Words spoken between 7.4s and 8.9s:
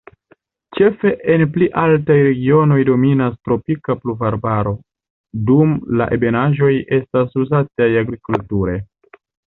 uzataj agrikulture.